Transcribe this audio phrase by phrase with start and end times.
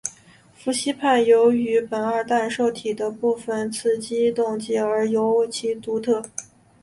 [0.57, 6.23] 氟西泮由于是苯二氮受体的部分激动剂而尤其独特。